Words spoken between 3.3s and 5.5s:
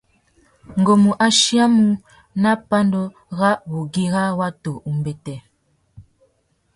râ wugüira watu umbêtê.